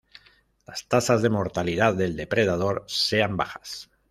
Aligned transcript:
Las 0.65 0.87
tasas 0.87 1.21
de 1.21 1.29
mortalidad 1.29 1.93
del 1.93 2.15
depredador 2.15 2.85
sean 2.87 3.37
bajas. 3.37 3.91